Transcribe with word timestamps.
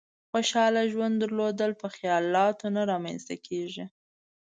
خوشحاله 0.31 0.81
ژوند 0.91 1.15
درلودل 1.21 1.71
په 1.81 1.87
خيالاتو 1.95 2.65
نه 2.75 2.81
رامېنځ 2.89 3.21
ته 3.29 3.35
کېږي. 3.47 3.85